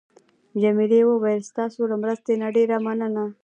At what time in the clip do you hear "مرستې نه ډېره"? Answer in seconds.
2.03-2.77